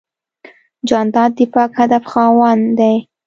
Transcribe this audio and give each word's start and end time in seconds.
جانداد 0.87 1.31
د 1.37 1.39
پاک 1.53 1.71
هدف 1.79 2.03
خاوند 2.11 2.65
دی. 2.79 2.95